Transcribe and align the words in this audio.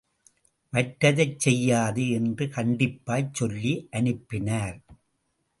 மற்றதைச் 0.73 1.39
செய்யாதே 1.39 2.09
என்று 2.09 2.45
கண்டிப்பாய்ச் 2.45 3.33
சொல்லி 3.33 3.87
அனுப்பினார். 3.91 4.77